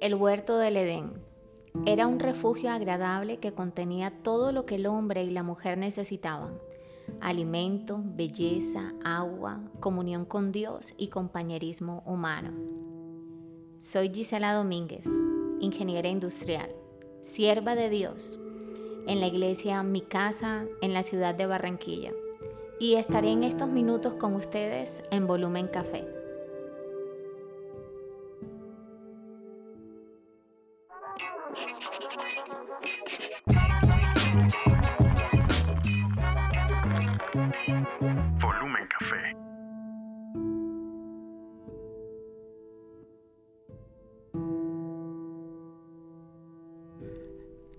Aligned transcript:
El 0.00 0.16
huerto 0.16 0.58
del 0.58 0.76
Edén. 0.76 1.12
Era 1.86 2.06
un 2.06 2.18
refugio 2.18 2.70
agradable 2.70 3.38
que 3.38 3.52
contenía 3.52 4.12
todo 4.22 4.52
lo 4.52 4.66
que 4.66 4.74
el 4.74 4.86
hombre 4.86 5.22
y 5.24 5.30
la 5.30 5.42
mujer 5.42 5.78
necesitaban. 5.78 6.58
Alimento, 7.20 8.00
belleza, 8.04 8.92
agua, 9.04 9.60
comunión 9.80 10.24
con 10.24 10.52
Dios 10.52 10.94
y 10.98 11.08
compañerismo 11.08 12.02
humano. 12.06 12.52
Soy 13.78 14.10
Gisela 14.12 14.52
Domínguez, 14.52 15.08
ingeniera 15.60 16.08
industrial, 16.08 16.70
sierva 17.22 17.74
de 17.74 17.88
Dios, 17.88 18.38
en 19.06 19.20
la 19.20 19.28
iglesia 19.28 19.82
Mi 19.82 20.00
Casa 20.00 20.66
en 20.82 20.92
la 20.92 21.02
ciudad 21.02 21.34
de 21.34 21.46
Barranquilla. 21.46 22.12
Y 22.80 22.94
estaré 22.94 23.30
en 23.30 23.44
estos 23.44 23.68
minutos 23.68 24.14
con 24.14 24.34
ustedes 24.34 25.04
en 25.10 25.26
Volumen 25.26 25.68
Café. 25.68 26.23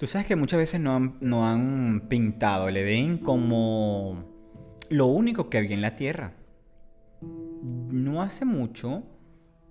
Tú 0.05 0.12
sabes 0.12 0.27
que 0.27 0.36
muchas 0.36 0.59
veces 0.59 0.80
no 0.80 0.95
han, 0.95 1.18
no 1.20 1.48
han 1.48 2.02
pintado 2.08 2.70
el 2.70 2.77
Edén 2.77 3.18
como 3.18 4.23
lo 4.91 5.08
único 5.08 5.50
que 5.50 5.58
había 5.58 5.73
en 5.73 5.81
la 5.81 5.95
tierra. 5.95 6.36
No 7.64 8.22
hace 8.22 8.45
mucho 8.45 9.02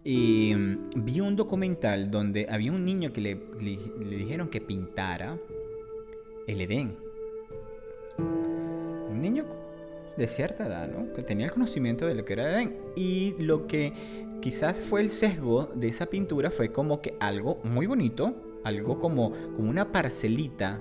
eh, 0.05 0.77
vi 0.97 1.21
un 1.21 1.37
documental 1.37 2.11
donde 2.11 2.49
había 2.51 2.73
un 2.73 2.85
niño 2.85 3.13
que 3.13 3.21
le 3.21 4.17
dijeron 4.17 4.49
que 4.49 4.61
pintara 4.61 5.39
el 6.49 6.61
Edén. 6.61 6.97
Un 8.19 9.21
niño 9.21 9.45
de 10.17 10.27
cierta 10.27 10.67
edad, 10.67 10.89
¿no? 10.89 11.15
Que 11.15 11.23
tenía 11.23 11.47
el 11.47 11.53
conocimiento 11.53 12.07
de 12.07 12.17
lo 12.17 12.25
que 12.25 12.33
era 12.33 12.51
Edén. 12.51 12.77
Y 12.97 13.37
lo 13.39 13.69
que 13.69 13.93
quizás 14.41 14.81
fue 14.81 15.01
el 15.01 15.11
sesgo 15.11 15.71
de 15.77 15.87
esa 15.87 16.07
pintura 16.07 16.51
fue 16.51 16.73
como 16.73 17.01
que 17.01 17.15
algo 17.21 17.61
muy 17.63 17.87
bonito, 17.87 18.44
algo 18.65 18.99
como, 18.99 19.33
como 19.57 19.69
una 19.71 19.93
parcelita 19.93 20.81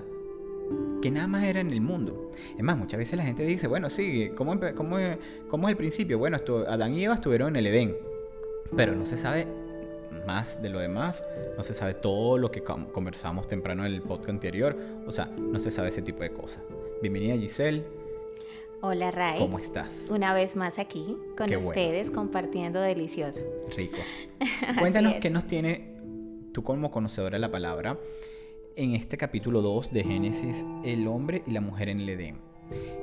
que 1.02 1.10
nada 1.10 1.26
más 1.26 1.44
era 1.44 1.60
en 1.60 1.70
el 1.70 1.80
mundo. 1.82 2.30
Es 2.56 2.62
más, 2.62 2.76
muchas 2.78 2.98
veces 2.98 3.16
la 3.18 3.24
gente 3.24 3.44
dice, 3.44 3.66
bueno, 3.66 3.90
sí, 3.90 4.30
¿cómo, 4.34 4.58
cómo 4.74 4.96
cómo 5.48 5.68
es 5.68 5.72
el 5.72 5.76
principio? 5.76 6.18
Bueno, 6.18 6.36
esto- 6.36 6.64
Adán 6.68 6.94
y 6.94 7.04
Eva 7.04 7.14
estuvieron 7.14 7.48
en 7.50 7.56
el 7.56 7.66
Edén, 7.66 7.94
pero 8.74 8.94
no 8.94 9.04
se 9.06 9.16
sabe 9.18 9.46
más 10.26 10.62
de 10.62 10.70
lo 10.70 10.78
demás, 10.78 11.22
no 11.58 11.62
se 11.64 11.74
sabe 11.74 11.92
todo 11.94 12.38
lo 12.38 12.50
que 12.50 12.62
conversamos 12.62 13.46
temprano 13.46 13.84
en 13.84 13.92
el 13.92 14.00
podcast 14.00 14.30
anterior, 14.30 14.74
o 15.06 15.12
sea, 15.12 15.26
no 15.26 15.60
se 15.60 15.70
sabe 15.70 15.88
ese 15.90 16.00
tipo 16.00 16.22
de 16.22 16.30
cosas. 16.30 16.62
Bienvenida 17.02 17.36
Giselle, 17.36 17.84
Hola 18.80 19.10
Ray. 19.10 19.38
¿cómo 19.38 19.58
estás? 19.58 20.06
Una 20.10 20.32
vez 20.34 20.56
más 20.56 20.78
aquí 20.78 21.16
con 21.36 21.48
Qué 21.48 21.56
bueno. 21.56 21.68
ustedes 21.70 22.10
compartiendo 22.10 22.80
delicioso. 22.80 23.40
Rico. 23.76 23.96
Cuéntanos 24.78 25.14
qué 25.20 25.30
nos 25.30 25.46
tiene, 25.46 25.93
tú 26.54 26.62
como 26.62 26.92
conocedora 26.92 27.34
de 27.34 27.40
la 27.40 27.50
palabra, 27.50 27.98
en 28.76 28.94
este 28.94 29.18
capítulo 29.18 29.60
2 29.60 29.92
de 29.92 30.04
Génesis, 30.04 30.64
el 30.84 31.08
hombre 31.08 31.42
y 31.48 31.50
la 31.50 31.60
mujer 31.60 31.88
en 31.88 32.00
el 32.00 32.08
Edén. 32.08 32.38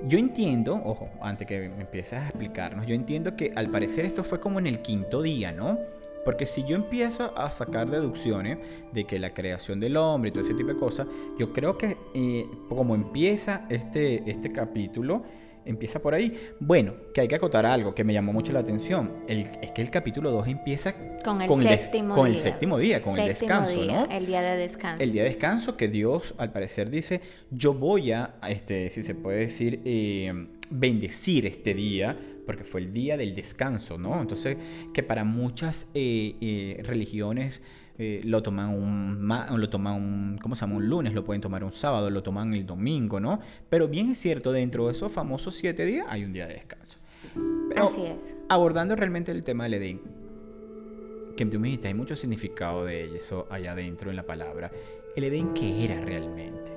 Yo 0.07 0.17
entiendo, 0.17 0.73
ojo, 0.73 1.09
antes 1.21 1.45
que 1.47 1.67
me 1.69 1.81
empieces 1.81 2.13
a 2.13 2.27
explicarnos, 2.29 2.87
yo 2.87 2.95
entiendo 2.95 3.35
que 3.35 3.51
al 3.55 3.69
parecer 3.69 4.05
esto 4.05 4.23
fue 4.23 4.39
como 4.39 4.57
en 4.57 4.67
el 4.67 4.81
quinto 4.81 5.21
día, 5.21 5.51
¿no? 5.51 5.77
Porque 6.23 6.45
si 6.45 6.63
yo 6.63 6.77
empiezo 6.77 7.37
a 7.37 7.51
sacar 7.51 7.89
deducciones 7.89 8.57
de 8.93 9.03
que 9.03 9.19
la 9.19 9.33
creación 9.33 9.81
del 9.81 9.97
hombre 9.97 10.29
y 10.29 10.31
todo 10.31 10.43
ese 10.45 10.53
tipo 10.53 10.69
de 10.69 10.77
cosas, 10.77 11.07
yo 11.37 11.51
creo 11.51 11.77
que 11.77 11.97
eh, 12.15 12.49
como 12.69 12.95
empieza 12.95 13.65
este, 13.69 14.29
este 14.31 14.53
capítulo, 14.53 15.23
empieza 15.65 16.01
por 16.01 16.13
ahí. 16.13 16.49
Bueno, 16.59 16.93
que 17.13 17.21
hay 17.21 17.27
que 17.27 17.35
acotar 17.35 17.65
algo 17.65 17.93
que 17.95 18.03
me 18.03 18.13
llamó 18.13 18.33
mucho 18.33 18.51
la 18.53 18.59
atención. 18.59 19.11
El- 19.27 19.47
es 19.61 19.71
que 19.71 19.81
el 19.81 19.89
capítulo 19.89 20.31
2 20.31 20.47
empieza 20.47 20.93
Con 21.23 21.41
el 21.41 21.49
séptimo 21.55 22.15
con 22.15 22.27
el 22.27 22.33
día. 22.33 22.41
séptimo 22.43 22.77
día, 22.77 23.01
con 23.01 23.19
el 23.19 23.27
descanso, 23.27 23.81
día, 23.81 23.93
¿no? 23.93 24.05
El 24.11 24.25
día 24.25 24.41
de 24.41 24.57
descanso. 24.57 25.03
El 25.03 25.11
día 25.11 25.23
de 25.23 25.29
descanso 25.29 25.77
que 25.77 25.87
Dios 25.87 26.33
al 26.37 26.51
parecer 26.51 26.89
dice, 26.89 27.21
yo 27.51 27.73
voy 27.73 28.11
a, 28.11 28.35
este, 28.49 28.89
si 28.89 29.03
se 29.03 29.15
puede 29.15 29.39
decir, 29.39 29.81
eh, 29.85 30.47
bendecir 30.69 31.45
este 31.45 31.73
día, 31.73 32.17
porque 32.45 32.63
fue 32.63 32.81
el 32.81 32.91
día 32.91 33.17
del 33.17 33.35
descanso, 33.35 33.97
¿no? 33.97 34.19
Entonces, 34.19 34.57
que 34.93 35.03
para 35.03 35.23
muchas 35.23 35.87
eh, 35.93 36.35
eh, 36.41 36.81
religiones 36.83 37.61
eh, 38.01 38.19
lo 38.23 38.41
toman 38.41 38.69
un, 38.69 39.27
lo 39.27 39.69
toman 39.69 39.93
un, 39.93 40.39
¿cómo 40.41 40.55
se 40.55 40.61
llama? 40.61 40.77
Un 40.77 40.89
lunes, 40.89 41.13
lo 41.13 41.23
pueden 41.23 41.39
tomar 41.39 41.63
un 41.63 41.71
sábado, 41.71 42.09
lo 42.09 42.23
toman 42.23 42.51
el 42.55 42.65
domingo, 42.65 43.19
¿no? 43.19 43.39
Pero 43.69 43.87
bien 43.87 44.09
es 44.09 44.17
cierto, 44.17 44.51
dentro 44.51 44.87
de 44.87 44.93
esos 44.93 45.11
famosos 45.11 45.53
siete 45.53 45.85
días 45.85 46.07
hay 46.09 46.23
un 46.23 46.33
día 46.33 46.47
de 46.47 46.55
descanso. 46.55 46.97
Pero, 47.69 47.83
Así 47.83 48.01
es. 48.03 48.37
abordando 48.49 48.95
realmente 48.95 49.31
el 49.31 49.43
tema 49.43 49.65
del 49.65 49.75
Edén, 49.75 50.01
que 51.37 51.45
tú 51.45 51.59
me 51.59 51.67
dijiste, 51.67 51.89
hay 51.89 51.93
mucho 51.93 52.15
significado 52.15 52.85
de 52.85 53.15
eso 53.15 53.45
allá 53.51 53.73
adentro 53.73 54.09
en 54.09 54.15
la 54.15 54.23
palabra. 54.23 54.71
¿El 55.15 55.25
Edén 55.25 55.53
qué 55.53 55.85
era 55.85 56.01
realmente? 56.01 56.73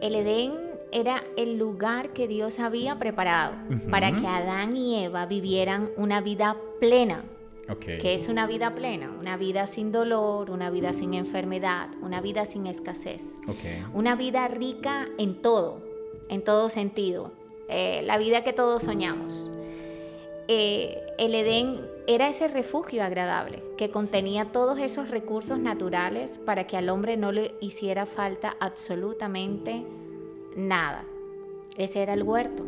El 0.00 0.16
Edén 0.16 0.52
era 0.92 1.22
el 1.36 1.56
lugar 1.56 2.12
que 2.12 2.26
Dios 2.26 2.58
había 2.58 2.98
preparado 2.98 3.54
para 3.90 4.10
que 4.10 4.26
Adán 4.26 4.76
y 4.76 5.04
Eva 5.04 5.26
vivieran 5.26 5.90
una 5.96 6.20
vida 6.20 6.56
plena. 6.80 7.22
¿Qué 7.78 8.14
es 8.14 8.28
una 8.28 8.46
vida 8.46 8.74
plena? 8.74 9.10
Una 9.18 9.36
vida 9.36 9.66
sin 9.66 9.92
dolor, 9.92 10.50
una 10.50 10.70
vida 10.70 10.92
sin 10.92 11.14
enfermedad, 11.14 11.88
una 12.02 12.20
vida 12.20 12.44
sin 12.44 12.66
escasez. 12.66 13.40
Una 13.94 14.16
vida 14.16 14.46
rica 14.48 15.08
en 15.18 15.40
todo, 15.40 15.82
en 16.28 16.42
todo 16.42 16.68
sentido. 16.68 17.32
Eh, 17.68 18.02
la 18.04 18.18
vida 18.18 18.42
que 18.42 18.52
todos 18.52 18.82
soñamos. 18.82 19.50
Eh, 20.48 21.00
el 21.18 21.34
Edén 21.36 21.80
era 22.08 22.28
ese 22.28 22.48
refugio 22.48 23.04
agradable 23.04 23.62
que 23.76 23.90
contenía 23.90 24.46
todos 24.46 24.80
esos 24.80 25.08
recursos 25.08 25.60
naturales 25.60 26.38
para 26.44 26.66
que 26.66 26.76
al 26.76 26.88
hombre 26.88 27.16
no 27.16 27.30
le 27.30 27.54
hiciera 27.60 28.04
falta 28.04 28.56
absolutamente 28.58 29.84
nada. 30.56 31.04
Ese 31.76 32.02
era 32.02 32.14
el 32.14 32.24
huerto, 32.24 32.64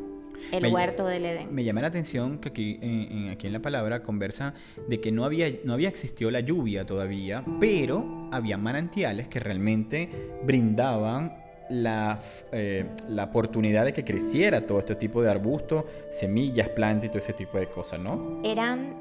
el 0.51 0.63
Me- 0.63 0.69
huerto 0.71 1.07
del 1.07 1.25
Edén. 1.27 1.55
Me 1.55 1.63
llama 1.65 1.81
la 1.83 1.87
atención 1.89 2.39
que 2.39 2.49
aquí 2.49 2.79
en, 2.83 3.13
en- 3.27 3.29
aquí 3.31 3.47
en 3.47 3.53
la 3.53 3.61
palabra 3.61 4.03
conversa 4.03 4.55
de 4.89 5.01
que 5.01 5.13
no 5.13 5.25
había, 5.25 5.47
no 5.65 5.73
había 5.75 5.89
existido 5.89 6.31
la 6.31 6.41
lluvia 6.41 6.85
todavía, 6.85 7.45
pero 7.61 8.29
había 8.33 8.57
manantiales 8.59 9.29
que 9.29 9.39
realmente 9.41 10.09
brindaban 10.45 11.37
la, 11.71 12.19
eh, 12.53 12.87
la 13.09 13.25
oportunidad 13.25 13.85
de 13.85 13.93
que 13.93 14.05
creciera 14.05 14.67
todo 14.67 14.79
este 14.81 14.95
tipo 14.97 15.23
de 15.23 15.31
arbustos, 15.31 15.85
semillas, 16.11 16.69
plantas 16.69 17.07
y 17.07 17.09
todo 17.09 17.19
ese 17.19 17.33
tipo 17.33 17.59
de 17.59 17.67
cosas, 17.69 18.01
¿no? 18.01 18.41
Eran, 18.45 18.95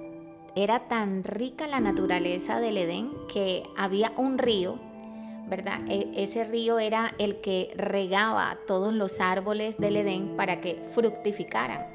era 0.55 0.87
tan 0.87 1.23
rica 1.23 1.67
la 1.67 1.79
naturaleza 1.81 2.59
del 2.61 2.77
Edén 2.77 3.09
que 3.33 3.63
había 3.77 4.13
un 4.17 4.37
río, 4.37 4.79
¿verdad? 5.51 5.81
E- 5.89 6.09
ese 6.15 6.45
río 6.45 6.79
era 6.79 7.13
el 7.19 7.41
que 7.41 7.73
regaba 7.75 8.57
todos 8.65 8.93
los 8.93 9.19
árboles 9.19 9.77
del 9.77 9.97
Edén 9.97 10.35
para 10.37 10.61
que 10.61 10.81
fructificaran. 10.93 11.85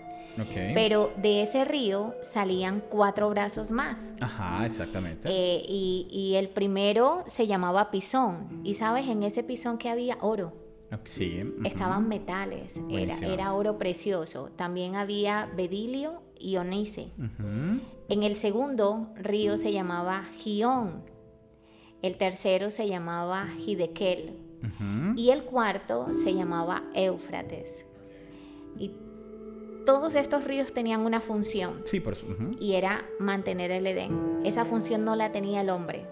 Pero 0.75 1.11
de 1.17 1.41
ese 1.41 1.65
río 1.65 2.15
salían 2.23 2.83
cuatro 2.91 3.31
brazos 3.31 3.71
más. 3.71 4.15
Ajá, 4.21 4.67
exactamente. 4.67 5.31
Eh, 5.31 5.63
y, 5.67 6.07
y 6.11 6.35
el 6.35 6.51
primero 6.51 7.25
se 7.27 7.47
llamaba 7.47 7.91
pisón. 7.91 8.61
Y 8.63 8.75
sabes, 8.75 9.09
en 9.09 9.23
ese 9.23 9.43
pisón 9.43 9.79
que 9.79 9.89
había 9.89 10.19
oro. 10.21 10.53
Ujú. 10.93 11.67
Estaban 11.67 12.07
metales, 12.07 12.81
era, 12.91 13.55
oro 13.55 13.79
precioso. 13.79 14.51
También 14.57 14.95
había 14.95 15.51
bedilio 15.57 16.23
y 16.39 16.59
onice. 16.59 17.09
En 18.09 18.23
el 18.23 18.37
segundo 18.37 19.09
río 19.17 19.57
se 19.57 19.73
llamaba 19.73 20.27
Gión. 20.37 21.03
El 22.07 22.17
tercero 22.17 22.71
se 22.71 22.87
llamaba 22.89 23.49
Hidekel. 23.59 24.35
Y 25.17 25.31
el 25.31 25.43
cuarto 25.43 26.09
se 26.15 26.35
llamaba 26.35 26.83
Éufrates. 26.95 27.87
Y 28.79 28.91
todos 29.85 30.17
estos 30.17 30.45
ríos 30.45 30.73
tenían 30.73 31.03
una 31.03 31.21
función 31.21 31.83
Sí, 31.85 32.01
por 32.01 32.17
su- 32.17 32.27
ujú. 32.27 32.51
y 32.61 32.73
era 32.75 33.05
mantener 33.21 33.71
el 33.71 33.87
Edén. 33.87 34.41
Esa 34.45 34.65
función 34.65 35.05
no 35.05 35.15
la 35.15 35.31
tenía 35.33 35.61
el 35.61 35.71
hombre. 35.71 36.05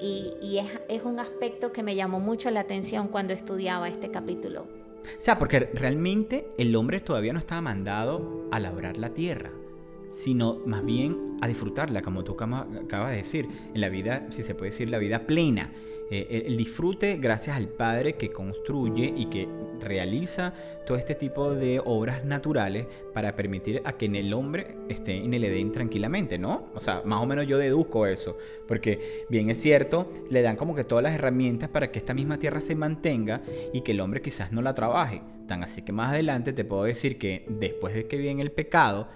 Y, 0.00 0.32
y 0.42 0.58
es, 0.58 0.66
es 0.88 1.02
un 1.04 1.18
aspecto 1.18 1.72
que 1.72 1.82
me 1.82 1.96
llamó 1.96 2.20
mucho 2.20 2.50
la 2.50 2.60
atención 2.60 3.08
cuando 3.08 3.32
estudiaba 3.32 3.88
este 3.88 4.10
capítulo. 4.10 4.62
O 4.62 5.20
sea, 5.20 5.38
porque 5.38 5.60
realmente 5.60 6.46
el 6.58 6.74
hombre 6.76 7.00
todavía 7.00 7.32
no 7.32 7.38
estaba 7.38 7.60
mandado 7.60 8.46
a 8.52 8.60
labrar 8.60 8.98
la 8.98 9.10
tierra, 9.10 9.50
sino 10.10 10.60
más 10.66 10.84
bien 10.84 11.36
a 11.40 11.48
disfrutarla, 11.48 12.02
como 12.02 12.24
tú 12.24 12.32
acaba- 12.32 12.66
acabas 12.82 13.10
de 13.10 13.16
decir, 13.18 13.48
en 13.74 13.80
la 13.80 13.88
vida, 13.88 14.26
si 14.30 14.42
se 14.42 14.54
puede 14.54 14.70
decir, 14.70 14.88
la 14.90 14.98
vida 14.98 15.26
plena. 15.26 15.72
eh, 16.08 16.44
el 16.46 16.56
disfrute 16.56 17.16
gracias 17.16 17.56
al 17.56 17.66
Padre 17.68 18.12
que 18.12 18.30
construye 18.30 19.12
y 19.16 19.26
que 19.26 19.48
realiza 19.80 20.54
todo 20.86 20.96
este 20.96 21.16
tipo 21.16 21.52
de 21.52 21.80
obras 21.84 22.24
naturales 22.24 22.86
para 23.12 23.34
permitir 23.34 23.82
a 23.84 23.94
que 23.94 24.06
en 24.06 24.14
el 24.14 24.32
hombre 24.32 24.76
esté 24.88 25.16
en 25.16 25.34
el 25.34 25.42
Edén 25.42 25.72
tranquilamente, 25.72 26.38
¿no? 26.38 26.66
O 26.76 26.78
sea, 26.78 27.02
más 27.04 27.20
o 27.20 27.26
menos 27.26 27.48
yo 27.48 27.58
deduzco 27.58 28.06
eso, 28.06 28.38
porque 28.68 29.24
bien 29.28 29.50
es 29.50 29.58
cierto, 29.60 30.08
le 30.30 30.42
dan 30.42 30.54
como 30.54 30.76
que 30.76 30.84
todas 30.84 31.02
las 31.02 31.12
herramientas 31.12 31.70
para 31.70 31.90
que 31.90 31.98
esta 31.98 32.14
misma 32.14 32.38
tierra 32.38 32.60
se 32.60 32.76
mantenga 32.76 33.42
y 33.72 33.80
que 33.80 33.90
el 33.90 34.00
hombre 34.00 34.22
quizás 34.22 34.52
no 34.52 34.62
la 34.62 34.74
trabaje. 34.74 35.22
Tan 35.48 35.64
así 35.64 35.82
que 35.82 35.90
más 35.90 36.10
adelante 36.12 36.52
te 36.52 36.64
puedo 36.64 36.84
decir 36.84 37.18
que 37.18 37.44
después 37.48 37.94
de 37.94 38.06
que 38.06 38.16
viene 38.16 38.42
el 38.42 38.52
pecado, 38.52 39.08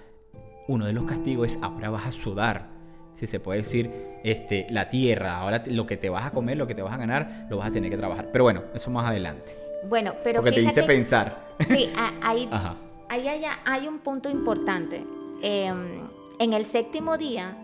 uno 0.70 0.86
de 0.86 0.92
los 0.92 1.04
castigos 1.04 1.50
es 1.50 1.58
ahora 1.62 1.90
vas 1.90 2.06
a 2.06 2.12
sudar 2.12 2.80
si 3.20 3.26
se 3.26 3.38
puede 3.38 3.58
decir, 3.58 3.90
este, 4.24 4.66
la 4.70 4.88
tierra, 4.88 5.36
ahora 5.36 5.62
lo 5.66 5.86
que 5.86 5.98
te 5.98 6.08
vas 6.08 6.24
a 6.24 6.30
comer, 6.30 6.56
lo 6.56 6.66
que 6.66 6.74
te 6.74 6.80
vas 6.80 6.94
a 6.94 6.96
ganar, 6.96 7.46
lo 7.50 7.58
vas 7.58 7.68
a 7.68 7.70
tener 7.70 7.90
que 7.90 7.98
trabajar. 7.98 8.30
Pero 8.32 8.44
bueno, 8.44 8.62
eso 8.74 8.90
más 8.90 9.06
adelante. 9.06 9.58
Bueno, 9.86 10.14
pero 10.24 10.40
Porque 10.40 10.52
te 10.52 10.62
dice 10.62 10.84
pensar. 10.84 11.54
Sí, 11.60 11.90
ahí, 12.22 12.48
ahí 13.10 13.28
hay, 13.28 13.42
hay, 13.66 13.86
un 13.86 13.98
punto 13.98 14.30
importante. 14.30 15.04
Em, 15.42 16.08
en 16.38 16.52
el 16.54 16.64
séptimo 16.64 17.18
día, 17.18 17.58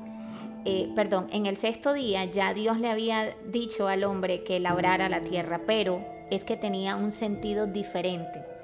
eh, 0.67 0.93
perdón, 0.95 1.29
en 1.33 1.47
el 1.47 1.57
sexto 1.57 1.95
día 1.95 2.27
ya 2.27 2.53
Dios 2.53 2.79
le 2.79 2.91
había 2.91 3.35
dicho 3.47 3.89
al 3.89 4.05
hombre 4.05 4.45
que 4.45 4.61
labrara 4.61 5.09
la 5.09 5.21
tierra, 5.21 5.63
pero 5.67 6.05
es 6.31 6.45
que 6.45 6.57
tenía 6.57 6.97
un 6.97 7.13
sentido 7.13 7.67
diferente. 7.67 8.56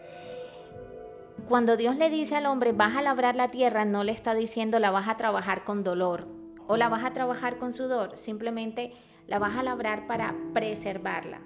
Cuando 1.48 1.76
Dios 1.76 1.96
le 1.96 2.08
dice 2.08 2.36
al 2.36 2.46
hombre, 2.46 2.72
vas 2.72 2.96
a 2.96 3.02
labrar 3.02 3.36
la 3.36 3.48
tierra, 3.48 3.84
no 3.84 4.04
le 4.04 4.12
está 4.12 4.34
diciendo 4.34 4.78
la 4.78 4.90
vas 4.90 5.08
a 5.08 5.16
trabajar 5.16 5.64
con 5.64 5.82
dolor, 5.82 6.26
o 6.68 6.76
la 6.76 6.88
vas 6.88 7.04
a 7.04 7.12
trabajar 7.12 7.58
con 7.58 7.72
sudor, 7.72 8.16
simplemente 8.16 8.92
la 9.26 9.38
vas 9.38 9.56
a 9.56 9.62
labrar 9.62 10.06
para 10.06 10.34
preservarla, 10.54 11.40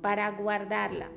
para 0.00 0.30
guardarla, 0.30 1.10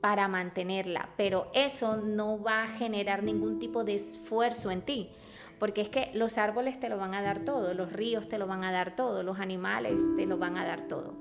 para 0.00 0.28
mantenerla, 0.28 1.10
pero 1.16 1.46
eso 1.54 1.96
no 1.96 2.42
va 2.42 2.64
a 2.64 2.68
generar 2.68 3.22
ningún 3.22 3.58
tipo 3.58 3.84
de 3.84 3.94
esfuerzo 3.94 4.70
en 4.70 4.82
ti, 4.82 5.10
porque 5.58 5.80
es 5.80 5.88
que 5.88 6.10
los 6.12 6.38
árboles 6.38 6.80
te 6.80 6.88
lo 6.88 6.98
van 6.98 7.14
a 7.14 7.22
dar 7.22 7.44
todo, 7.44 7.72
los 7.72 7.92
ríos 7.92 8.28
te 8.28 8.36
lo 8.36 8.46
van 8.46 8.64
a 8.64 8.72
dar 8.72 8.96
todo, 8.96 9.22
los 9.22 9.38
animales 9.38 10.02
te 10.16 10.26
lo 10.26 10.38
van 10.38 10.58
a 10.58 10.66
dar 10.66 10.82
todo. 10.88 11.14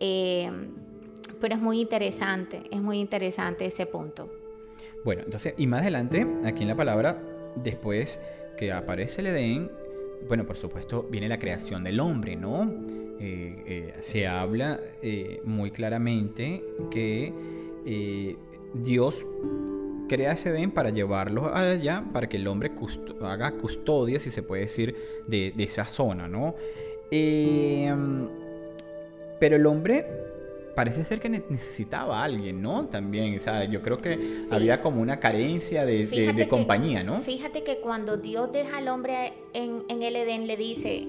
Eh, 0.00 0.50
pero 1.40 1.54
es 1.54 1.60
muy 1.60 1.80
interesante, 1.80 2.62
es 2.70 2.80
muy 2.80 3.00
interesante 3.00 3.66
ese 3.66 3.86
punto. 3.86 4.43
Bueno, 5.04 5.22
entonces, 5.24 5.54
y 5.58 5.66
más 5.66 5.82
adelante, 5.82 6.26
aquí 6.44 6.62
en 6.62 6.68
la 6.68 6.76
palabra, 6.76 7.20
después 7.56 8.18
que 8.56 8.72
aparece 8.72 9.20
el 9.20 9.28
Edén, 9.28 9.70
bueno, 10.26 10.46
por 10.46 10.56
supuesto, 10.56 11.06
viene 11.10 11.28
la 11.28 11.38
creación 11.38 11.84
del 11.84 12.00
hombre, 12.00 12.36
¿no? 12.36 12.72
Eh, 13.20 13.62
eh, 13.66 13.94
se 14.00 14.26
habla 14.26 14.80
eh, 15.02 15.40
muy 15.44 15.70
claramente 15.70 16.64
que 16.90 17.32
Dios 18.74 19.24
crea 20.08 20.32
ese 20.32 20.48
Edén 20.50 20.70
para 20.70 20.88
llevarlo 20.88 21.54
allá, 21.54 22.02
para 22.12 22.28
que 22.28 22.38
el 22.38 22.46
hombre 22.46 22.72
haga 23.20 23.52
custodia, 23.52 24.18
si 24.18 24.30
se 24.30 24.42
puede 24.42 24.62
decir, 24.62 24.96
de, 25.26 25.52
de 25.54 25.64
esa 25.64 25.84
zona, 25.84 26.28
¿no? 26.28 26.54
pero 29.38 29.56
el 29.56 29.66
hombre 29.66 30.06
parece 30.74 31.04
ser 31.04 31.20
que 31.20 31.28
necesitaba 31.28 32.20
a 32.20 32.24
alguien, 32.24 32.60
¿no? 32.60 32.86
También, 32.86 33.36
o 33.36 33.40
sea, 33.40 33.64
yo 33.64 33.82
creo 33.82 33.98
que 33.98 34.34
había 34.50 34.80
como 34.80 35.00
una 35.00 35.20
carencia 35.20 35.84
de, 35.84 36.46
compañía, 36.48 37.02
¿no? 37.02 37.20
Fíjate 37.20 37.62
que 37.62 37.78
cuando 37.78 38.16
Dios 38.16 38.52
deja 38.52 38.78
al 38.78 38.88
hombre 38.88 39.32
en, 39.52 39.84
el 39.88 40.16
Edén, 40.16 40.46
le 40.46 40.56
dice, 40.56 41.06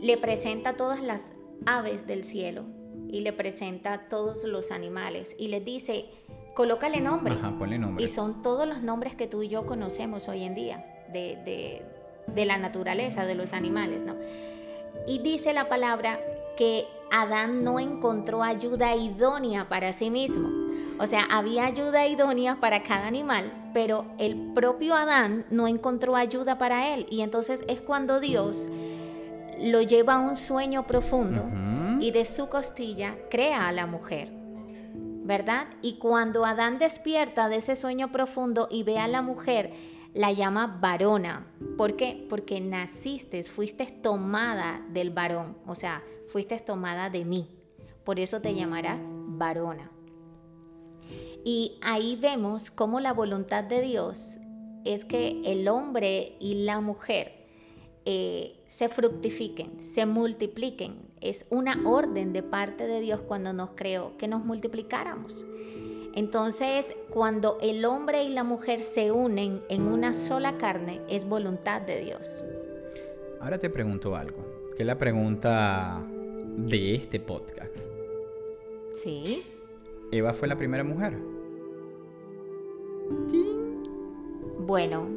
le 0.00 0.16
presenta 0.18 0.76
todas 0.76 1.02
las 1.02 1.34
aves 1.66 2.06
del 2.06 2.24
cielo 2.24 2.64
y 3.08 3.20
le 3.20 3.32
presenta 3.32 4.08
todos 4.08 4.44
los 4.44 4.70
animales 4.70 5.36
y 5.38 5.48
le 5.48 5.60
dice, 5.60 6.06
colócale 6.54 7.00
nombre. 7.00 7.34
Ajá, 7.34 7.56
ponle 7.58 7.78
nombre. 7.78 8.04
Y 8.04 8.08
son 8.08 8.42
todos 8.42 8.68
los 8.68 8.82
nombres 8.82 9.14
que 9.14 9.26
tú 9.26 9.42
y 9.42 9.48
yo 9.48 9.66
conocemos 9.66 10.28
hoy 10.28 10.44
en 10.44 10.54
día 10.54 10.84
de, 11.12 11.82
de 12.26 12.44
la 12.44 12.58
naturaleza, 12.58 13.26
de 13.26 13.34
los 13.34 13.52
animales, 13.52 14.02
¿no? 14.04 14.16
Y 15.06 15.18
dice 15.18 15.52
la 15.52 15.68
palabra 15.68 16.20
que 16.56 16.84
Adán 17.14 17.62
no 17.62 17.78
encontró 17.78 18.42
ayuda 18.42 18.96
idónea 18.96 19.68
para 19.68 19.92
sí 19.92 20.10
mismo. 20.10 20.48
O 20.98 21.06
sea, 21.06 21.24
había 21.30 21.66
ayuda 21.66 22.06
idónea 22.06 22.58
para 22.58 22.82
cada 22.82 23.06
animal, 23.06 23.52
pero 23.74 24.06
el 24.18 24.52
propio 24.54 24.94
Adán 24.94 25.44
no 25.50 25.68
encontró 25.68 26.16
ayuda 26.16 26.56
para 26.56 26.94
él. 26.94 27.06
Y 27.10 27.20
entonces 27.20 27.64
es 27.68 27.82
cuando 27.82 28.18
Dios 28.18 28.70
lo 29.60 29.82
lleva 29.82 30.14
a 30.14 30.20
un 30.20 30.36
sueño 30.36 30.86
profundo 30.86 31.50
y 32.00 32.12
de 32.12 32.24
su 32.24 32.48
costilla 32.48 33.14
crea 33.30 33.68
a 33.68 33.72
la 33.72 33.86
mujer. 33.86 34.30
¿Verdad? 35.24 35.66
Y 35.82 35.98
cuando 35.98 36.46
Adán 36.46 36.78
despierta 36.78 37.50
de 37.50 37.56
ese 37.56 37.76
sueño 37.76 38.10
profundo 38.10 38.68
y 38.70 38.84
ve 38.84 38.98
a 38.98 39.06
la 39.06 39.20
mujer, 39.20 39.70
la 40.14 40.32
llama 40.32 40.78
varona. 40.80 41.46
¿Por 41.76 41.96
qué? 41.96 42.26
Porque 42.28 42.60
naciste, 42.60 43.42
fuiste 43.42 43.86
tomada 43.86 44.84
del 44.90 45.10
varón. 45.10 45.56
O 45.66 45.74
sea, 45.74 46.02
fuiste 46.28 46.58
tomada 46.58 47.10
de 47.10 47.24
mí, 47.24 47.48
por 48.04 48.20
eso 48.20 48.40
te 48.40 48.54
llamarás 48.54 49.02
varona. 49.04 49.90
Y 51.44 51.78
ahí 51.82 52.16
vemos 52.20 52.70
cómo 52.70 53.00
la 53.00 53.12
voluntad 53.12 53.64
de 53.64 53.80
Dios 53.80 54.36
es 54.84 55.04
que 55.04 55.42
el 55.44 55.68
hombre 55.68 56.36
y 56.40 56.64
la 56.64 56.80
mujer 56.80 57.42
eh, 58.04 58.62
se 58.66 58.88
fructifiquen, 58.88 59.80
se 59.80 60.06
multipliquen. 60.06 60.96
Es 61.20 61.46
una 61.50 61.80
orden 61.84 62.32
de 62.32 62.42
parte 62.42 62.86
de 62.86 63.00
Dios 63.00 63.20
cuando 63.20 63.52
nos 63.52 63.70
creó 63.70 64.16
que 64.16 64.28
nos 64.28 64.44
multiplicáramos. 64.44 65.44
Entonces, 66.14 66.94
cuando 67.08 67.58
el 67.62 67.84
hombre 67.86 68.24
y 68.24 68.28
la 68.28 68.44
mujer 68.44 68.80
se 68.80 69.12
unen 69.12 69.62
en 69.70 69.82
una 69.82 70.12
sola 70.12 70.58
carne, 70.58 71.00
es 71.08 71.26
voluntad 71.26 71.80
de 71.80 72.04
Dios. 72.04 72.42
Ahora 73.40 73.58
te 73.58 73.70
pregunto 73.70 74.14
algo, 74.14 74.72
que 74.76 74.84
la 74.84 74.98
pregunta 74.98 76.02
de 76.56 76.94
este 76.94 77.18
podcast. 77.18 77.76
Sí. 78.94 79.42
Eva 80.12 80.34
fue 80.34 80.48
la 80.48 80.56
primera 80.56 80.84
mujer. 80.84 81.16
Bueno. 84.58 85.08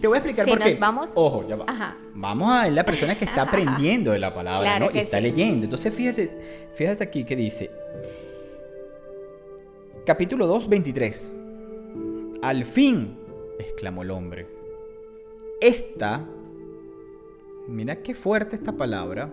Te 0.00 0.06
voy 0.06 0.16
a 0.16 0.18
explicar 0.20 0.46
por 0.46 0.62
qué. 0.62 0.76
vamos... 0.76 1.10
Ojo, 1.16 1.46
ya 1.48 1.56
va. 1.56 1.96
Vamos 2.14 2.52
a 2.52 2.62
ver 2.62 2.72
la 2.72 2.84
persona 2.84 3.16
que 3.16 3.24
está 3.24 3.42
aprendiendo 3.42 4.12
de 4.12 4.20
la 4.20 4.32
palabra, 4.32 4.78
¿no? 4.78 4.90
y 4.94 4.98
está 4.98 5.20
leyendo. 5.20 5.64
Entonces, 5.64 5.92
fíjate, 5.92 6.70
fíjate 6.74 7.02
aquí 7.02 7.24
que 7.24 7.34
dice. 7.34 7.70
Capítulo 10.10 10.48
2, 10.48 10.68
23. 10.68 11.32
Al 12.42 12.64
fin, 12.64 13.16
exclamó 13.60 14.02
el 14.02 14.10
hombre. 14.10 14.48
Esta, 15.60 16.26
mira 17.68 18.02
qué 18.02 18.16
fuerte 18.16 18.56
esta 18.56 18.72
palabra, 18.72 19.32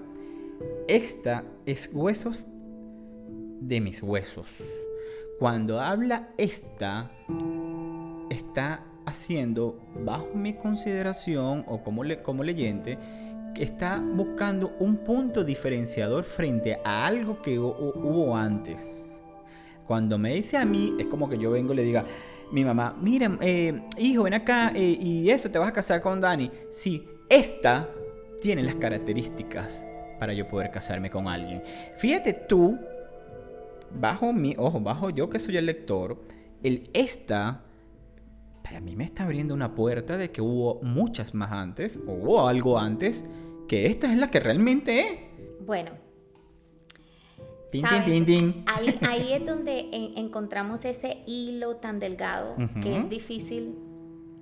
esta 0.88 1.46
es 1.66 1.90
huesos 1.92 2.46
de 3.60 3.82
mis 3.82 4.04
huesos. 4.04 4.50
Cuando 5.40 5.82
habla 5.82 6.30
esta, 6.38 7.10
está 8.30 8.86
haciendo, 9.08 9.80
bajo 10.06 10.36
mi 10.36 10.54
consideración 10.58 11.66
o 11.68 11.84
como, 11.84 12.04
le, 12.04 12.22
como 12.22 12.44
leyente, 12.44 13.00
que 13.56 13.64
está 13.64 14.00
buscando 14.00 14.76
un 14.78 14.98
punto 14.98 15.44
diferenciador 15.44 16.24
frente 16.24 16.78
a 16.86 17.08
algo 17.08 17.42
que 17.42 17.58
hubo 17.58 18.38
antes. 18.38 19.17
Cuando 19.88 20.18
me 20.18 20.34
dice 20.34 20.58
a 20.58 20.66
mí, 20.66 20.94
es 21.00 21.08
como 21.08 21.30
que 21.30 21.38
yo 21.38 21.52
vengo 21.52 21.74
y 21.74 21.78
le 21.78 21.84
diga, 21.84 22.06
mi 22.52 22.64
mamá, 22.64 22.96
mira, 23.02 23.38
eh, 23.42 23.82
hijo, 23.98 24.24
ven 24.24 24.34
acá 24.34 24.72
eh, 24.76 24.98
y 25.00 25.30
eso, 25.30 25.50
te 25.50 25.60
vas 25.60 25.70
a 25.70 25.74
casar 25.74 26.02
con 26.02 26.20
Dani. 26.20 26.52
Sí, 26.70 27.08
esta 27.30 27.90
tiene 28.42 28.64
las 28.64 28.76
características 28.76 29.86
para 30.20 30.34
yo 30.34 30.48
poder 30.48 30.72
casarme 30.72 31.10
con 31.10 31.28
alguien. 31.28 31.64
Fíjate 31.98 32.34
tú, 32.34 32.78
bajo 33.92 34.34
mi, 34.34 34.56
ojo, 34.58 34.80
bajo 34.80 35.10
yo 35.10 35.30
que 35.30 35.40
soy 35.40 35.58
el 35.58 35.66
lector, 35.66 36.22
el 36.64 36.90
esta, 36.94 37.64
para 38.64 38.82
mí 38.82 38.96
me 38.96 39.04
está 39.04 39.24
abriendo 39.24 39.54
una 39.54 39.74
puerta 39.74 40.18
de 40.18 40.32
que 40.32 40.42
hubo 40.42 40.82
muchas 40.82 41.34
más 41.34 41.52
antes, 41.52 41.98
o 42.08 42.12
hubo 42.12 42.48
algo 42.48 42.78
antes, 42.78 43.26
que 43.68 43.88
esta 43.88 44.12
es 44.12 44.18
la 44.18 44.30
que 44.32 44.40
realmente 44.40 45.00
es. 45.02 45.20
Bueno. 45.66 46.07
Tin, 47.72 47.86
ahí, 48.66 49.34
es 49.34 49.46
donde 49.46 49.90
encontramos 50.16 50.86
ese 50.86 51.24
hilo 51.26 51.76
tan 51.78 52.00
delgado 52.00 52.56
que 52.82 52.98
es 52.98 53.10
difícil, 53.10 53.76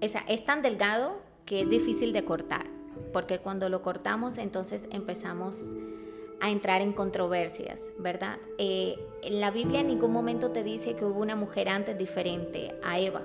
o 0.02 0.08
sea, 0.08 0.24
es 0.28 0.46
tan 0.46 0.62
delgado 0.62 1.22
que 1.46 1.62
es 1.62 1.70
difícil 1.70 2.14
de 2.14 2.24
cortar 2.24 2.76
porque 3.16 3.40
cuando 3.40 3.70
lo 3.70 3.82
cortamos 3.82 4.38
entonces 4.38 4.90
empezamos 4.92 5.74
a 6.42 6.50
entrar 6.52 6.82
en 6.82 6.92
controversias, 6.92 7.94
¿verdad? 7.98 8.38
Eh, 8.58 9.00
la 9.30 9.52
Biblia 9.52 9.80
en 9.80 9.88
ningún 9.88 10.12
momento 10.12 10.52
te 10.52 10.64
dice 10.64 10.96
que 10.96 11.06
hubo 11.06 11.22
una 11.22 11.36
mujer 11.36 11.70
antes 11.70 11.98
diferente 11.98 12.76
a 12.84 13.00
Eva. 13.00 13.22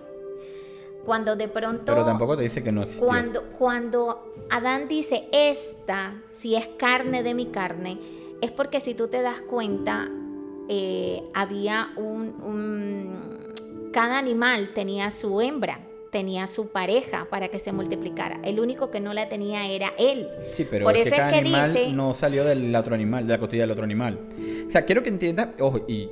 Cuando 1.05 1.35
de 1.35 1.49
pronto... 1.49 1.87
Pero 1.87 2.05
tampoco 2.05 2.37
te 2.37 2.45
dice 2.45 2.63
que 2.63 2.71
no 2.71 2.83
existió. 2.83 3.05
Cuando, 3.05 3.43
cuando 3.59 4.33
Adán 4.49 4.87
dice, 4.87 5.29
esta, 5.33 6.23
si 6.29 6.55
es 6.55 6.69
carne 6.69 7.23
de 7.23 7.35
mi 7.35 7.47
carne, 7.47 7.99
es 8.41 8.51
porque 8.51 8.81
si 8.81 8.95
tú 8.95 9.09
te 9.09 9.23
das 9.23 9.41
cuenta, 9.41 10.09
eh, 10.69 11.23
había 11.35 11.91
un, 11.97 13.51
Cada 13.93 14.19
animal 14.19 14.71
tenía 14.75 15.11
su 15.11 15.41
hembra, 15.41 15.81
tenía 16.11 16.47
su 16.47 16.69
pareja 16.69 17.27
para 17.31 17.49
que 17.49 17.59
se 17.59 17.73
multiplicara. 17.73 18.39
El 18.45 18.61
único 18.61 18.91
que 18.91 19.01
no 19.01 19.13
la 19.13 19.29
tenía 19.29 19.69
era 19.69 19.93
él. 19.99 20.29
Sí, 20.53 20.67
pero 20.71 20.85
Por 20.85 20.97
eso 20.97 21.15
es 21.15 21.23
que 21.23 21.39
animal 21.39 21.97
no 21.97 22.15
salió 22.15 22.45
del 22.45 22.75
otro 22.75 22.95
animal, 22.95 23.27
de 23.27 23.33
la 23.33 23.39
costilla 23.41 23.63
del 23.65 23.73
otro 23.73 23.85
animal. 23.85 24.19
O 24.67 24.71
sea, 24.71 24.85
quiero 24.85 25.03
que 25.03 25.09
entienda, 25.09 25.55
ojo, 25.59 25.85
y 25.89 26.09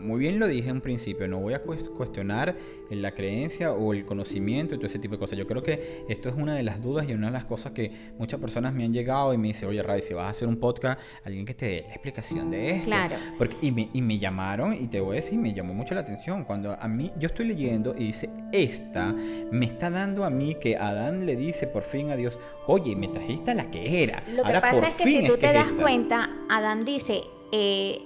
muy 0.00 0.20
bien 0.20 0.38
lo 0.38 0.46
dije 0.46 0.68
en 0.68 0.80
principio, 0.80 1.26
no 1.28 1.38
voy 1.38 1.54
a 1.54 1.62
cuestionar 1.62 2.56
la 2.90 3.12
creencia 3.12 3.72
o 3.72 3.92
el 3.92 4.04
conocimiento 4.04 4.74
y 4.74 4.78
todo 4.78 4.86
ese 4.86 4.98
tipo 4.98 5.14
de 5.14 5.18
cosas. 5.18 5.38
Yo 5.38 5.46
creo 5.46 5.62
que 5.62 6.04
esto 6.08 6.28
es 6.28 6.34
una 6.34 6.54
de 6.54 6.62
las 6.62 6.82
dudas 6.82 7.08
y 7.08 7.12
una 7.12 7.28
de 7.28 7.32
las 7.32 7.44
cosas 7.44 7.72
que 7.72 7.90
muchas 8.18 8.40
personas 8.40 8.72
me 8.72 8.84
han 8.84 8.92
llegado 8.92 9.32
y 9.34 9.38
me 9.38 9.48
dicen, 9.48 9.68
oye, 9.68 9.82
Ray, 9.82 10.02
si 10.02 10.14
vas 10.14 10.26
a 10.26 10.30
hacer 10.30 10.48
un 10.48 10.56
podcast, 10.56 11.00
alguien 11.24 11.44
que 11.44 11.54
te 11.54 11.66
dé 11.66 11.82
la 11.82 11.94
explicación 11.94 12.50
de 12.50 12.70
esto. 12.70 12.86
Claro. 12.86 13.16
Porque, 13.38 13.56
y, 13.60 13.72
me, 13.72 13.88
y 13.92 14.02
me 14.02 14.18
llamaron 14.18 14.74
y 14.74 14.86
te 14.88 15.00
voy 15.00 15.12
a 15.12 15.20
decir, 15.20 15.38
me 15.38 15.52
llamó 15.52 15.74
mucho 15.74 15.94
la 15.94 16.02
atención. 16.02 16.44
Cuando 16.44 16.72
a 16.72 16.88
mí, 16.88 17.12
yo 17.18 17.28
estoy 17.28 17.46
leyendo 17.46 17.94
y 17.96 18.04
dice, 18.04 18.30
esta 18.52 19.14
me 19.50 19.66
está 19.66 19.90
dando 19.90 20.24
a 20.24 20.30
mí 20.30 20.56
que 20.56 20.76
Adán 20.76 21.26
le 21.26 21.36
dice 21.36 21.66
por 21.66 21.82
fin 21.82 22.10
a 22.10 22.16
Dios, 22.16 22.38
oye, 22.66 22.96
me 22.96 23.08
trajiste 23.08 23.52
a 23.52 23.54
la 23.54 23.70
que 23.70 24.02
era. 24.02 24.22
Lo 24.34 24.44
que 24.44 24.52
pasa 24.52 24.88
es 24.88 24.94
que 24.96 25.04
si 25.04 25.26
tú 25.26 25.36
te 25.36 25.52
das 25.52 25.72
cuenta, 25.72 26.30
Adán 26.48 26.84
dice, 26.84 27.22
eh, 27.52 28.04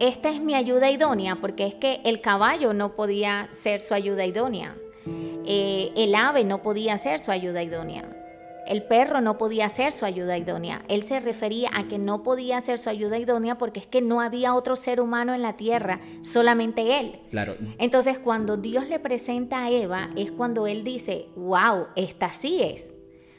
esta 0.00 0.30
es 0.30 0.40
mi 0.40 0.54
ayuda 0.54 0.90
idónea, 0.90 1.36
porque 1.36 1.66
es 1.66 1.74
que 1.74 2.00
el 2.04 2.20
caballo 2.20 2.72
no 2.72 2.94
podía 2.94 3.48
ser 3.50 3.80
su 3.80 3.94
ayuda 3.94 4.26
idónea, 4.26 4.76
eh, 5.46 5.92
el 5.96 6.14
ave 6.14 6.44
no 6.44 6.62
podía 6.62 6.98
ser 6.98 7.20
su 7.20 7.30
ayuda 7.30 7.62
idónea, 7.62 8.18
el 8.68 8.82
perro 8.82 9.22
no 9.22 9.38
podía 9.38 9.68
ser 9.70 9.94
su 9.94 10.04
ayuda 10.04 10.36
idónea. 10.36 10.84
Él 10.88 11.02
se 11.02 11.20
refería 11.20 11.70
a 11.72 11.88
que 11.88 11.98
no 11.98 12.22
podía 12.22 12.60
ser 12.60 12.78
su 12.78 12.90
ayuda 12.90 13.18
idónea 13.18 13.56
porque 13.56 13.80
es 13.80 13.86
que 13.86 14.02
no 14.02 14.20
había 14.20 14.54
otro 14.54 14.76
ser 14.76 15.00
humano 15.00 15.34
en 15.34 15.40
la 15.40 15.54
tierra, 15.54 16.00
solamente 16.20 17.00
él. 17.00 17.20
Claro. 17.30 17.56
Entonces, 17.78 18.18
cuando 18.18 18.58
Dios 18.58 18.86
le 18.90 18.98
presenta 18.98 19.64
a 19.64 19.70
Eva, 19.70 20.10
es 20.16 20.30
cuando 20.30 20.66
él 20.66 20.84
dice, 20.84 21.28
wow, 21.34 21.86
esta 21.96 22.30
sí 22.30 22.62
es. 22.62 22.92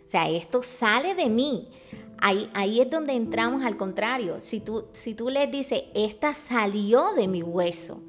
O 0.04 0.10
sea, 0.10 0.28
esto 0.28 0.64
sale 0.64 1.14
de 1.14 1.30
mí. 1.30 1.70
Ahí, 2.22 2.82
es 2.82 2.90
donde 2.90 3.14
entramos 3.14 3.64
al 3.64 3.78
contrario. 3.78 4.38
Si 4.40 4.60
tú, 4.60 4.86
si 4.92 5.14
tú 5.14 5.30
les 5.30 5.52
dices, 5.52 5.84
esta 5.94 6.34
salió 6.34 7.14
de 7.14 7.28
mi 7.28 7.42
hueso, 7.42 8.04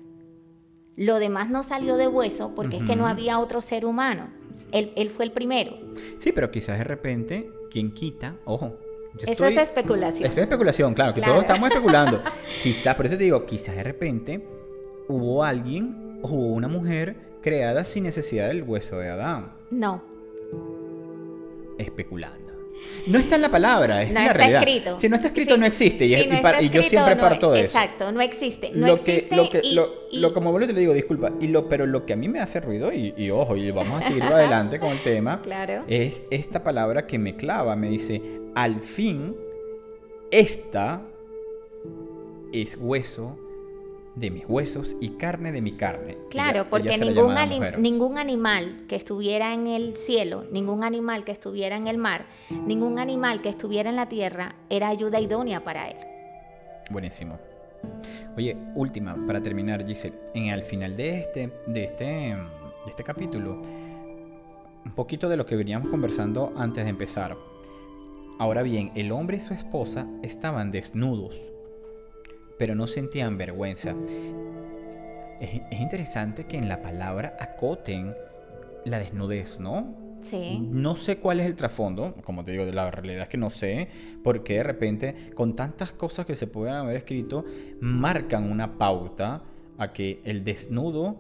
lo 0.97 1.19
demás 1.19 1.49
no 1.49 1.63
salió 1.63 1.97
de 1.97 2.09
hueso 2.09 2.53
porque 2.55 2.79
es 2.79 2.83
que 2.83 2.97
no 2.97 3.07
había 3.07 3.39
otro 3.39 3.61
ser 3.63 3.87
humano. 3.87 4.31
Él, 4.73 5.11
fue 5.11 5.25
el 5.25 5.33
primero. 5.33 5.77
Sí, 6.19 6.33
pero 6.33 6.51
quizás 6.51 6.79
de 6.79 6.85
repente, 6.85 7.51
quien 7.71 7.95
quita, 7.95 8.37
ojo. 8.45 8.77
eso 9.27 9.47
es 9.47 9.57
especulación. 9.57 10.29
Eso 10.29 10.41
es 10.41 10.45
especulación, 10.45 10.93
claro, 10.95 11.15
que 11.15 11.23
todos 11.23 11.41
estamos 11.41 11.71
especulando. 11.71 12.23
quizás, 12.63 12.95
por 12.97 13.07
eso 13.07 13.17
te 13.17 13.25
digo, 13.25 13.47
quizás 13.47 13.77
de 13.77 13.85
repente 13.85 14.45
hubo 15.09 15.45
alguien 15.45 16.19
o 16.23 16.29
hubo 16.29 16.55
una 16.55 16.69
mujer 16.69 17.17
creada 17.43 17.85
sin 17.85 18.05
necesidad 18.05 18.49
del 18.49 18.65
hueso 18.65 18.99
de 18.99 19.09
Adán. 19.09 19.53
No. 19.71 20.03
Especulando. 21.79 22.60
No 23.07 23.19
está 23.19 23.37
en 23.37 23.43
la 23.43 23.49
palabra, 23.49 24.03
es 24.03 24.13
no 24.13 24.21
está 24.21 24.49
escrito. 24.49 25.01
Si 25.01 25.09
no 25.09 25.17
está 25.17 25.29
escrito, 25.29 25.57
no 25.57 25.67
existe. 25.67 26.07
Y, 26.07 26.71
yo 26.71 26.83
siempre 26.83 27.17
parto 27.17 27.53
de 27.53 27.63
eso. 27.63 27.79
Exacto, 27.79 28.13
no 28.13 28.21
existe. 28.21 28.71
No 28.75 28.89
lo 28.89 28.95
existe 28.95 29.35
lo 29.35 29.49
que, 29.49 29.63
lo, 30.13 30.35
como 30.35 30.51
vuelvo 30.51 30.67
te 30.67 30.75
digo, 30.75 30.93
disculpa, 30.93 31.33
y 31.41 31.49
lo, 31.49 31.69
pero 31.69 31.87
lo 31.87 32.05
que 32.05 32.13
a 32.13 32.17
mí 32.17 32.29
me 32.29 32.41
hace 32.41 32.61
ruido, 32.61 32.93
y, 32.93 33.31
ojo, 33.31 33.57
y 33.57 33.71
vamos 33.71 34.05
a 34.05 34.09
seguir 34.09 34.23
adelante 34.25 34.79
con 34.79 34.91
el 34.91 35.03
tema, 35.03 35.41
claro. 35.43 35.85
es 35.89 36.27
esta 36.31 36.63
palabra 36.63 37.07
que 37.07 37.19
me 37.19 37.37
clava, 37.37 37.77
me 37.77 37.89
dice, 37.89 38.21
al 38.55 38.81
fin, 38.81 39.35
esta 40.31 41.03
es 42.53 42.77
hueso 42.79 43.39
de 44.15 44.31
mis 44.31 44.45
huesos 44.49 44.97
y 45.01 45.11
carne 45.11 45.53
de 45.53 45.63
mi 45.63 45.73
carne. 45.73 46.19
Claro, 46.31 46.67
porque 46.69 46.99
ningún, 46.99 47.35
ningún 47.79 48.19
animal 48.19 48.85
que 48.89 48.97
estuviera 48.97 49.55
en 49.55 49.67
el 49.67 49.97
cielo, 49.97 50.45
ningún 50.51 50.85
animal 50.85 51.25
que 51.25 51.33
estuviera 51.33 51.77
en 51.77 51.87
el 51.87 51.99
mar, 51.99 52.27
ningún 52.51 52.99
animal 52.99 53.41
que 53.41 53.49
estuviera 53.49 53.91
en 53.91 53.97
la 53.97 54.09
tierra 54.09 54.57
era 54.69 54.89
ayuda 54.89 55.21
idónea 55.21 55.63
para 55.63 55.89
él. 55.89 55.97
Buenísimo. 56.91 57.39
Oye, 58.37 58.57
última, 58.75 59.17
para 59.27 59.41
terminar, 59.41 59.87
Giselle, 59.87 60.19
en 60.35 60.51
al 60.51 60.65
final 60.65 60.97
de 60.97 61.21
este, 61.21 61.53
de 61.67 61.85
este, 61.85 62.05
de 62.05 62.89
este 62.89 63.05
capítulo, 63.05 63.63
un 64.85 64.93
poquito 64.95 65.29
de 65.29 65.37
lo 65.37 65.47
que 65.47 65.57
veníamos 65.57 65.89
conversando 65.89 66.53
antes 66.57 66.85
de 66.85 66.91
empezar. 66.91 67.37
Ahora 68.39 68.63
bien, 68.63 68.91
el 68.95 69.13
hombre 69.13 69.37
y 69.37 69.41
su 69.41 69.55
esposa 69.55 70.09
estaban 70.23 70.71
desnudos 70.71 71.37
pero 72.61 72.75
no 72.75 72.87
sentían 72.87 73.39
vergüenza. 73.39 73.97
Es, 75.41 75.63
interesante 75.81 76.45
que 76.45 76.59
en 76.59 76.69
la 76.69 76.83
palabra 76.83 77.35
acoten 77.41 78.15
la 78.85 78.99
desnudez, 78.99 79.59
¿no? 79.59 80.19
Sí. 80.21 80.61
No 80.71 80.95
sé 80.95 81.17
cuál 81.17 81.41
es 81.41 81.47
el 81.47 81.57
trasfondo, 81.57 82.15
como 82.23 82.45
te 82.45 82.51
digo, 82.51 82.67
de 82.67 82.75
la 82.75 82.91
realidad 82.91 83.23
es 83.23 83.29
que 83.31 83.39
no 83.39 83.49
sé, 83.49 83.89
porque 84.23 84.57
de 84.57 84.63
repente 84.63 85.31
con 85.35 85.57
tantas 85.57 85.95
cosas 85.95 86.27
que 86.27 86.35
se 86.35 86.49
pueden 86.49 86.75
haber 86.75 86.97
escrito, 86.97 87.47
marcan 87.81 88.53
una 88.53 88.77
pauta 88.77 89.43
a 89.79 89.95
que 89.95 90.21
el 90.27 90.45
desnudo 90.45 91.17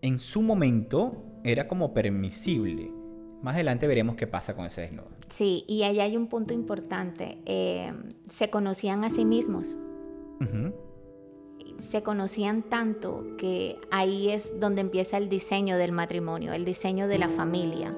en 0.00 0.20
su 0.20 0.42
momento 0.42 1.40
era 1.42 1.66
como 1.66 1.92
permisible. 1.92 2.92
Más 3.42 3.56
adelante 3.56 3.88
veremos 3.88 4.14
qué 4.14 4.28
pasa 4.28 4.54
con 4.54 4.66
ese 4.66 4.82
desnudo. 4.82 5.08
Sí, 5.28 5.64
y 5.66 5.82
ahí 5.82 5.98
hay 5.98 6.16
un 6.16 6.28
punto 6.28 6.54
importante. 6.54 7.38
Eh, 7.46 7.92
se 8.30 8.48
conocían 8.48 9.02
a 9.02 9.10
sí 9.10 9.24
mismos. 9.24 9.76
Se 11.78 12.02
conocían 12.02 12.62
tanto 12.62 13.36
que 13.36 13.78
ahí 13.90 14.30
es 14.30 14.58
donde 14.58 14.80
empieza 14.80 15.18
el 15.18 15.28
diseño 15.28 15.76
del 15.76 15.92
matrimonio, 15.92 16.52
el 16.52 16.64
diseño 16.64 17.06
de 17.06 17.18
la 17.18 17.28
familia, 17.28 17.94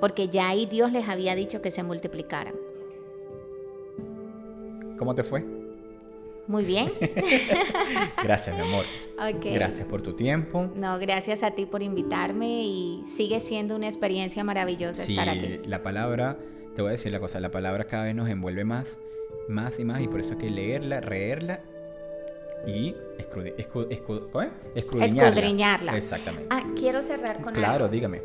porque 0.00 0.28
ya 0.28 0.48
ahí 0.48 0.66
Dios 0.66 0.92
les 0.92 1.08
había 1.08 1.34
dicho 1.34 1.60
que 1.60 1.70
se 1.70 1.82
multiplicaran. 1.82 2.54
¿Cómo 4.96 5.14
te 5.14 5.22
fue? 5.22 5.44
Muy 6.48 6.64
bien. 6.64 6.90
gracias, 8.22 8.56
mi 8.56 8.62
amor. 8.62 8.84
Gracias 9.42 9.86
por 9.86 10.00
tu 10.00 10.14
tiempo. 10.14 10.70
No, 10.74 10.98
gracias 10.98 11.42
a 11.42 11.50
ti 11.50 11.66
por 11.66 11.82
invitarme 11.82 12.64
y 12.64 13.02
sigue 13.04 13.38
siendo 13.38 13.76
una 13.76 13.86
experiencia 13.86 14.42
maravillosa 14.44 15.02
estar 15.02 15.28
aquí. 15.28 15.60
La 15.66 15.82
palabra, 15.82 16.38
te 16.74 16.80
voy 16.80 16.88
a 16.88 16.92
decir 16.92 17.12
la 17.12 17.20
cosa, 17.20 17.38
la 17.38 17.50
palabra 17.50 17.84
cada 17.84 18.04
vez 18.04 18.14
nos 18.14 18.30
envuelve 18.30 18.64
más, 18.64 18.98
más 19.48 19.78
y 19.78 19.84
más 19.84 20.00
y 20.00 20.08
por 20.08 20.20
eso 20.20 20.32
hay 20.32 20.38
que 20.38 20.50
leerla, 20.50 21.02
reerla 21.02 21.60
y 22.66 22.94
escudriñarla. 25.04 25.96
Exactamente. 25.96 26.46
Ah, 26.50 26.64
quiero 26.76 27.02
cerrar 27.02 27.36
con 27.36 27.48
algo. 27.48 27.60
Claro, 27.60 27.88
dígame. 27.88 28.20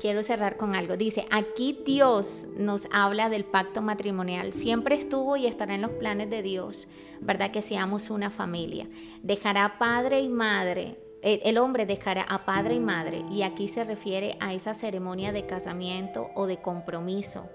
Quiero 0.00 0.22
cerrar 0.22 0.56
con 0.56 0.74
algo. 0.74 0.96
Dice, 0.96 1.26
aquí 1.30 1.80
Dios 1.84 2.48
nos 2.56 2.88
habla 2.90 3.28
del 3.28 3.44
pacto 3.44 3.82
matrimonial. 3.82 4.52
Siempre 4.52 4.96
estuvo 4.96 5.36
y 5.36 5.46
estará 5.46 5.74
en 5.74 5.82
los 5.82 5.92
planes 5.92 6.28
de 6.28 6.42
Dios, 6.42 6.88
¿verdad? 7.20 7.52
Que 7.52 7.62
seamos 7.62 8.10
una 8.10 8.30
familia. 8.30 8.88
Dejará 9.22 9.78
padre 9.78 10.20
y 10.20 10.28
madre 10.28 10.96
el 11.22 11.58
hombre 11.58 11.86
dejará 11.86 12.22
a 12.22 12.44
padre 12.44 12.74
y 12.74 12.80
madre, 12.80 13.24
y 13.30 13.42
aquí 13.42 13.68
se 13.68 13.84
refiere 13.84 14.36
a 14.40 14.54
esa 14.54 14.74
ceremonia 14.74 15.32
de 15.32 15.46
casamiento 15.46 16.30
o 16.34 16.46
de 16.46 16.60
compromiso. 16.60 17.48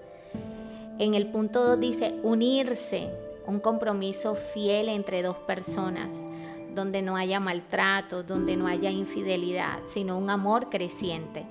En 0.98 1.14
el 1.14 1.26
punto 1.26 1.62
2 1.62 1.78
dice 1.78 2.14
unirse 2.22 3.10
un 3.48 3.60
compromiso 3.60 4.34
fiel 4.34 4.90
entre 4.90 5.22
dos 5.22 5.36
personas, 5.38 6.26
donde 6.74 7.00
no 7.00 7.16
haya 7.16 7.40
maltrato, 7.40 8.22
donde 8.22 8.56
no 8.56 8.66
haya 8.66 8.90
infidelidad, 8.90 9.80
sino 9.86 10.18
un 10.18 10.28
amor 10.28 10.68
creciente. 10.68 11.46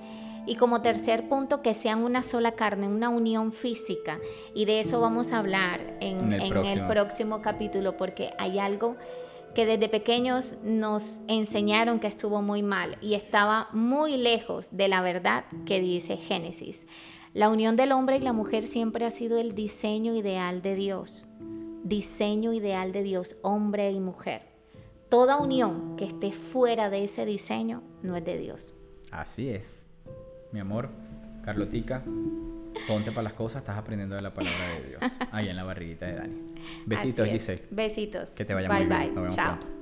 Y 0.46 0.54
como 0.54 0.80
tercer 0.80 1.28
punto, 1.28 1.60
que 1.60 1.74
sean 1.74 2.04
una 2.04 2.22
sola 2.22 2.52
carne, 2.52 2.86
una 2.86 3.10
unión 3.10 3.52
física. 3.52 4.18
Y 4.54 4.64
de 4.64 4.80
eso 4.80 5.00
vamos 5.00 5.32
a 5.32 5.40
hablar 5.40 5.98
en, 6.00 6.32
el, 6.32 6.86
próximo. 6.86 7.42
capítulo, 7.42 7.98
porque 7.98 8.30
hay 8.38 8.58
algo 8.58 8.96
que 9.54 9.66
desde 9.66 9.88
pequeños 9.88 10.54
nos 10.62 11.18
enseñaron 11.26 11.98
que 11.98 12.06
estuvo 12.06 12.40
muy 12.40 12.62
mal 12.62 12.96
y 13.02 13.14
estaba 13.14 13.68
muy 13.72 14.16
lejos 14.16 14.68
de 14.70 14.88
la 14.88 15.02
verdad 15.02 15.44
que 15.66 15.80
dice 15.80 16.16
Génesis. 16.16 16.86
La 17.34 17.50
unión 17.50 17.76
del 17.76 17.92
hombre 17.92 18.16
y 18.16 18.20
la 18.20 18.32
mujer 18.32 18.66
siempre 18.66 19.04
ha 19.04 19.10
sido 19.10 19.36
el 19.36 19.54
diseño 19.54 20.14
ideal 20.14 20.62
de 20.62 20.76
Dios 20.76 21.28
diseño 21.84 22.52
ideal 22.52 22.92
de 22.92 23.02
Dios, 23.02 23.36
hombre 23.42 23.90
y 23.90 24.00
mujer. 24.00 24.42
Toda 25.08 25.38
unión 25.38 25.96
que 25.96 26.04
esté 26.04 26.32
fuera 26.32 26.90
de 26.90 27.04
ese 27.04 27.24
diseño 27.24 27.82
no 28.02 28.16
es 28.16 28.24
de 28.24 28.38
Dios. 28.38 28.74
Así 29.10 29.48
es. 29.48 29.86
Mi 30.52 30.60
amor, 30.60 30.90
Carlotica, 31.44 32.02
ponte 32.86 33.10
para 33.10 33.22
las 33.22 33.32
cosas, 33.32 33.62
estás 33.62 33.78
aprendiendo 33.78 34.16
de 34.16 34.22
la 34.22 34.34
palabra 34.34 34.68
de 34.74 34.88
Dios. 34.88 35.12
Ahí 35.32 35.48
en 35.48 35.56
la 35.56 35.64
barriguita 35.64 36.06
de 36.06 36.14
Dani. 36.14 36.54
Besitos, 36.84 37.26
Giselle. 37.28 37.64
Besitos. 37.70 38.30
Que 38.30 38.44
te 38.44 38.54
vaya 38.54 38.68
muy 38.68 38.86
bien. 38.86 39.14
Nos 39.14 39.24
vemos 39.24 39.34
pronto. 39.34 39.77